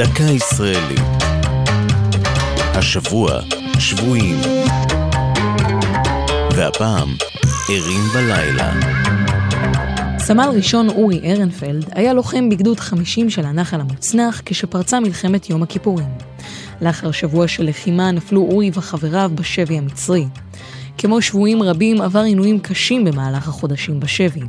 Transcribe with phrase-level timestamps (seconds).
[0.00, 1.00] דקה ישראלית.
[2.58, 3.40] השבוע,
[3.78, 4.40] שבויים.
[6.56, 7.08] והפעם,
[7.68, 8.72] ערים בלילה.
[10.18, 16.08] סמל ראשון אורי ארנפלד היה לוחם בגדוד 50 של הנחל המוצנח כשפרצה מלחמת יום הכיפורים.
[16.80, 20.24] לאחר שבוע של לחימה נפלו אורי וחבריו בשבי המצרי.
[20.98, 24.42] כמו שבויים רבים עבר עינויים קשים במהלך החודשים בשבי,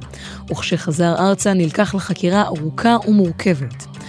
[0.52, 4.01] וכשחזר ארצה נלקח לחקירה ארוכה ומורכבת.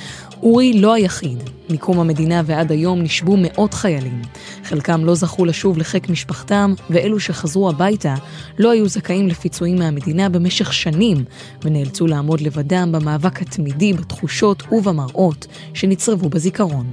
[0.42, 1.42] אורי לא היחיד.
[1.70, 4.23] מקום המדינה ועד היום נשבו מאות חיילים.
[4.65, 8.15] חלקם לא זכו לשוב לחיק משפחתם, ואלו שחזרו הביתה
[8.59, 11.24] לא היו זכאים לפיצויים מהמדינה במשך שנים,
[11.65, 16.87] ונאלצו לעמוד לבדם במאבק התמידי בתחושות ובמראות שנצרבו בזיכרון.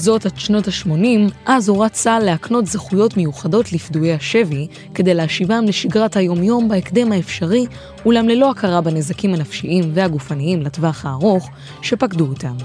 [0.00, 6.16] זאת עד שנות ה-80, אז הורה צה"ל להקנות זכויות מיוחדות לפדויי השבי, כדי להשיבם לשגרת
[6.16, 7.66] היומיום בהקדם האפשרי,
[8.06, 11.50] אולם ללא הכרה בנזקים הנפשיים והגופניים לטווח הארוך
[11.82, 12.56] שפקדו אותם.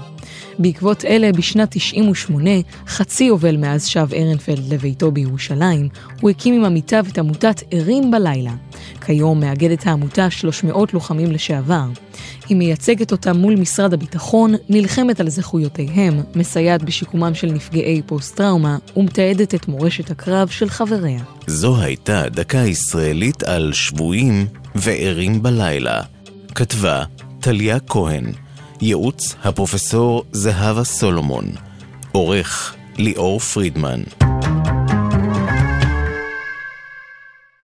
[0.58, 2.50] בעקבות אלה, בשנת 98,
[2.86, 5.88] חצי יובל מאז שב ארנפלד לביתו בירושלים,
[6.20, 8.52] הוא הקים עם עמיתיו את עמותת ערים בלילה.
[9.06, 11.84] כיום מאגדת העמותה 300 לוחמים לשעבר.
[12.48, 19.54] היא מייצגת אותם מול משרד הביטחון, נלחמת על זכויותיהם, מסייעת בשיקומם של נפגעי פוסט-טראומה ומתעדת
[19.54, 21.20] את מורשת הקרב של חבריה.
[21.46, 26.02] זו הייתה דקה ישראלית על שבויים וערים בלילה.
[26.54, 27.04] כתבה
[27.40, 28.24] טליה כהן,
[28.80, 31.44] ייעוץ הפרופסור זהבה סולומון,
[32.12, 34.02] עורך ליאור פרידמן.